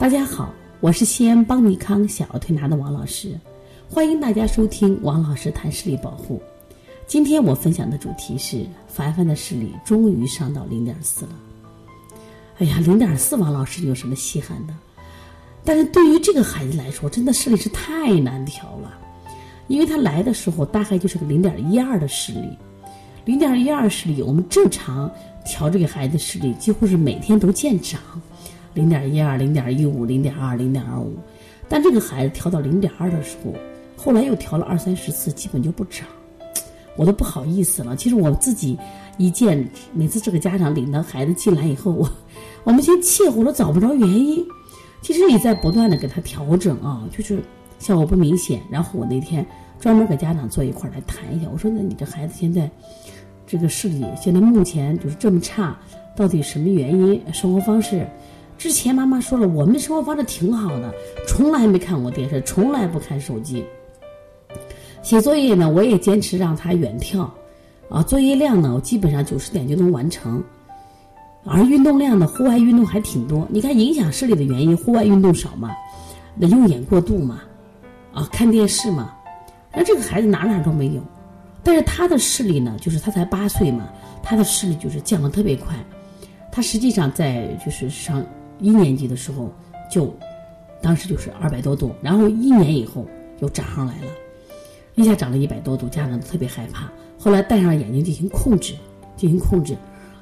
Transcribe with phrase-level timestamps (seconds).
[0.00, 0.50] 大家好，
[0.80, 3.38] 我是西安邦尼康小儿推拿的王老师，
[3.86, 6.40] 欢迎大家收听王老师谈视力保护。
[7.06, 11.32] 今天我分享的主题是凡凡的视力终于上到零点四了。
[12.60, 14.72] 哎呀，零点四，王老师有什么稀罕的？
[15.66, 18.98] 但是对于这个孩子来说，真的视力是太难调了，
[19.66, 22.56] 因为他来的时候大概就是个零点一二的视力，
[23.26, 25.10] 零点一二视力，我们正常
[25.44, 28.00] 调这个孩子视力几乎是每天都见长。
[28.80, 31.14] 零点一二、零点一五、零点二、零点二五，
[31.68, 33.52] 但这个孩子调到零点二的时候，
[33.94, 36.08] 后来又调了二三十次，基本就不长，
[36.96, 37.94] 我都不好意思了。
[37.94, 38.78] 其实我自己
[39.18, 42.10] 一见，每次这个家长领到孩子进来以后，我
[42.64, 44.42] 我们先气呼了，找不着原因。
[45.02, 47.38] 其实也在不断的给他调整啊，就是
[47.78, 48.62] 效果不明显。
[48.70, 49.44] 然后我那天
[49.78, 52.70] 专门给家长坐一块儿来谈一下，我说：“那你这孩子现在
[53.46, 55.78] 这个视力现在目前就是这么差，
[56.16, 57.20] 到底什么原因？
[57.30, 58.06] 生活方式？”
[58.60, 60.94] 之前妈妈说了，我们生活方式挺好的，
[61.26, 63.64] 从来没看过电视，从来不看手机。
[65.00, 67.26] 写作业呢，我也坚持让他远眺，
[67.88, 70.44] 啊，作业量呢，我基本上九十点就能完成。
[71.46, 73.48] 而运动量呢，户外运动还挺多。
[73.48, 75.74] 你看，影响视力的原因，户外运动少嘛，
[76.36, 77.40] 那用眼过度嘛，
[78.12, 79.10] 啊，看电视嘛，
[79.72, 81.00] 那这个孩子哪哪都没有。
[81.64, 83.88] 但是他的视力呢，就是他才八岁嘛，
[84.22, 85.74] 他的视力就是降得特别快。
[86.52, 88.22] 他实际上在就是上。
[88.60, 89.52] 一年级的时候，
[89.90, 90.14] 就
[90.80, 93.06] 当时就是二百多度，然后一年以后
[93.40, 94.06] 又涨上来了，
[94.94, 96.90] 一下涨了一百多度，家长都特别害怕。
[97.18, 98.74] 后来戴上眼镜进行控制，
[99.16, 99.76] 进行控制。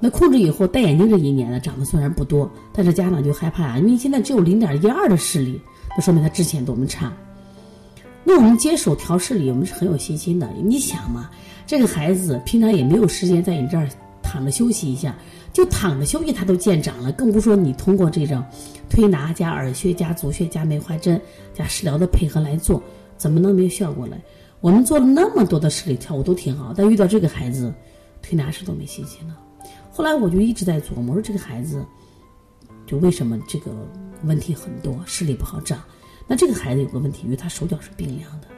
[0.00, 5.60] 那控制以后戴眼镜这一年呢，涨的虽然不多，但是家长就害怕啊，因为现在只有零点一二的视力，
[5.96, 7.12] 那说明他之前多么差。
[8.22, 10.50] 那我们接手调视力，我们是很有信心的。
[10.62, 11.30] 你想嘛，
[11.66, 13.88] 这个孩子平常也没有时间在你这儿
[14.34, 15.14] 躺着休息一下。
[15.52, 18.44] 就躺着休息，他都见长了，更不说你通过这种
[18.90, 21.20] 推拿加耳穴加足穴加梅花针
[21.54, 22.82] 加食疗的配合来做，
[23.16, 24.16] 怎么能没有效果呢？
[24.60, 27.72] 我们做了那么多的视力跳，我都挺好，但遇到这个孩子，
[28.20, 29.38] 推拿师都没信心了。
[29.92, 31.86] 后来我就一直在琢磨，说这个孩子
[32.84, 33.70] 就为什么这个
[34.24, 35.80] 问题很多，视力不好长？
[36.26, 38.48] 那这个孩子有个问题，因为他手脚是冰凉的，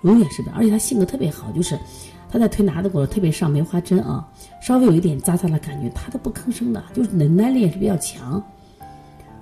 [0.00, 1.78] 永远是的，而且他性格特别好，就是。
[2.32, 4.26] 他在推拿的过程，特别上梅花针啊，
[4.62, 8.42] 稍微有一点扎扎的感觉，他都不吭声的，就是忍耐力也是比较强，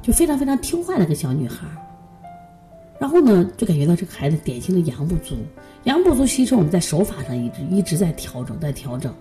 [0.02, 1.68] 就非常非常听话的一个小女孩。
[2.98, 5.36] 然后呢，就感觉到这个孩子典型的阳不足，
[5.84, 9.14] 阳不足，其实我们在手法上一直一直在调整，在调整。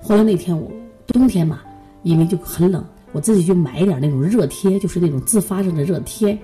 [0.00, 0.70] 后来那天我
[1.08, 1.60] 冬天嘛，
[2.04, 2.82] 因为就很冷，
[3.12, 6.38] 我自己就买一点那种热贴，就是那种自发热的热贴。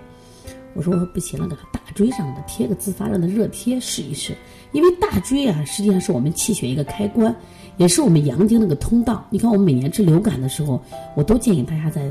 [0.74, 4.36] 我说我不行了，给他大椎上的贴个自发热的热贴试一试。
[4.72, 7.34] 因为大椎啊，实际上是我们气血一个开关，
[7.76, 9.26] 也是我们阳经那个通道。
[9.30, 10.82] 你看，我们每年治流感的时候，
[11.14, 12.10] 我都建议大家在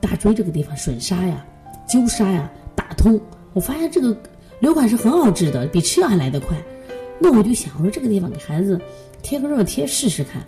[0.00, 1.44] 大椎这个地方吮痧呀、
[1.88, 3.18] 灸痧呀、打通。
[3.54, 4.16] 我发现这个
[4.60, 6.56] 流感是很好治的，比吃药还来得快。
[7.18, 8.78] 那我就想，我说这个地方给孩子
[9.22, 10.42] 贴个热贴试试看。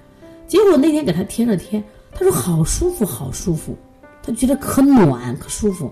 [0.46, 3.74] 结果那天给他贴热贴，他说好舒服，好舒服，
[4.22, 5.90] 他觉得可暖可舒服。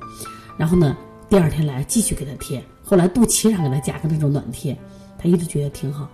[0.59, 0.95] 然后呢，
[1.31, 4.77] 第二天来继续给他贴，后来肚脐上给他加个那种暖贴。
[5.19, 6.11] 他一直觉得挺好，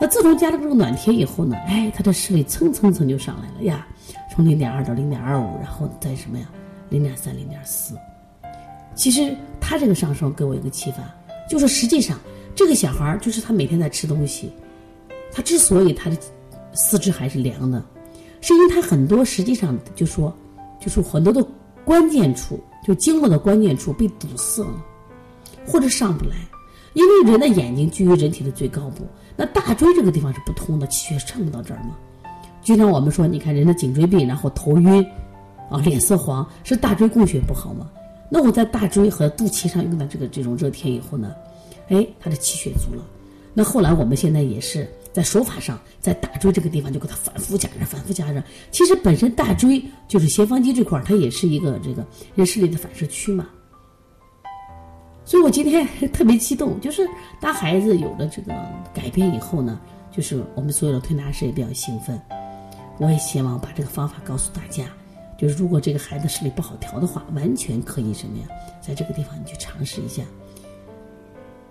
[0.00, 3.86] 那自从加了这个暖贴以后呢，哎，他的视力蹭蹭蹭就上来了呀，
[4.34, 6.46] 从零点二到零点二五，然后再什么呀，
[6.88, 7.94] 零点三、零点四。
[8.94, 10.98] 其实他这个上升给我一个启发，
[11.50, 12.18] 就是实际上
[12.54, 14.50] 这个小孩就是他每天在吃东西，
[15.30, 16.16] 他之所以他的
[16.72, 17.84] 四肢还是凉的，
[18.40, 20.34] 是因为他很多实际上就说，
[20.80, 21.46] 就是很多的
[21.84, 24.82] 关键处，就经络的关键处被堵塞了，
[25.66, 26.36] 或者上不来。
[26.92, 29.06] 因为人的眼睛居于人体的最高部，
[29.36, 31.96] 那大椎这个地方是不通的，气血上不到这儿嘛。
[32.62, 35.06] 就像我们说，你看人的颈椎病，然后头晕，
[35.70, 37.88] 啊，脸色黄，是大椎供血不好吗？
[38.28, 41.32] 那我在大椎和肚脐上用的这个这种热贴以后呢，
[41.88, 43.04] 哎，他的气血足了。
[43.54, 48.42] 那后来我们现在也是在手法上，在大椎这个地方就给他反复加热，反复加热。
[48.72, 52.04] 其实本身大椎就是斜方肌这块儿，它也是一个这个
[52.34, 53.46] 人视力的反射区嘛。
[55.30, 58.52] 所以我今天特别激动，就是当孩子有了这个
[58.92, 59.78] 改变以后呢，
[60.10, 62.20] 就是我们所有的推拿师也比较兴奋。
[62.98, 64.86] 我也希望把这个方法告诉大家，
[65.38, 68.46] 就是如果这个孩子视力不好调的话，完全可以什么呀，
[68.80, 70.20] 在这个地方你去尝试一下。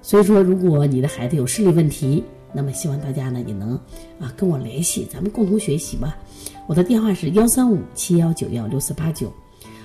[0.01, 2.23] 所以说，如果你的孩子有视力问题，
[2.53, 3.73] 那么希望大家呢也能
[4.21, 6.17] 啊跟我联系，咱们共同学习吧。
[6.65, 9.29] 我的电话是幺三五七幺九幺六四八九。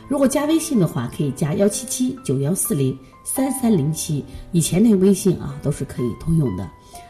[0.09, 6.69] 如果加微信的话，可以加幺七七九幺四零三三零七，以前那个微信啊都是可以通用的。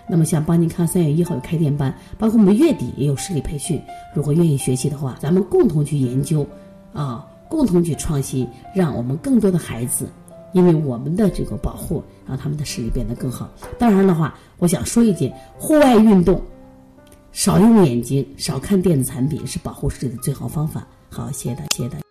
[0.09, 3.81] 那么像邦尼康三月一号有开店班，包括我们月底也有视力培训。
[4.15, 6.47] 如果愿意学习的话，咱们共同去研究，
[6.93, 10.09] 啊，共同去创新，让我们更多的孩子
[10.53, 13.51] 因为我们的这个保护，让他们的视力变得更好。
[13.79, 16.41] 当然的话，我想说一点，户外运动，
[17.33, 20.87] 少用眼睛，少看电子产品，是保护视力的最好方法。
[21.11, 22.04] 好，谢谢大家，谢谢大家。